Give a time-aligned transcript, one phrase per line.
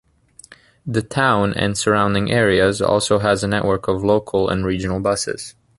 [0.83, 5.53] The town and surrounding areas also has a network of local and regional buses.